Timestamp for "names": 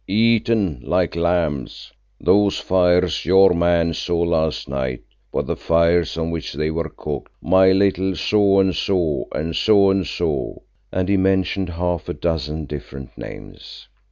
13.15-13.89